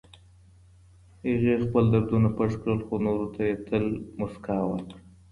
[1.29, 3.85] هغې خپل دردونه پټ کړل، خو نورو ته يې تل
[4.19, 4.97] مسکا ورکړه.